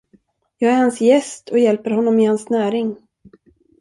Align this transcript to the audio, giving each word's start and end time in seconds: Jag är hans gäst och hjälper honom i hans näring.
Jag 0.57 0.71
är 0.71 0.77
hans 0.77 1.01
gäst 1.01 1.49
och 1.49 1.59
hjälper 1.59 1.91
honom 1.91 2.19
i 2.19 2.25
hans 2.25 2.49
näring. 2.49 2.95